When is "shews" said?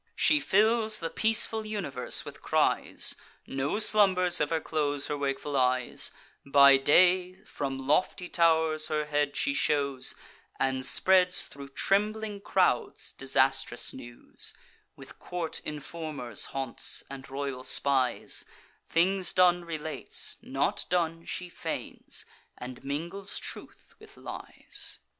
9.53-10.15